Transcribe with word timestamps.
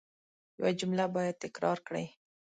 یو 0.59 0.69
جمله 0.79 1.05
باید 1.15 1.41
تکرار 1.43 1.77
کړئ. 1.87 2.05